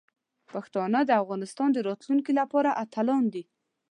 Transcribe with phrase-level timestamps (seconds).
[0.51, 3.43] پښتانه د افغانستان د راتلونکي لپاره اتلان دي.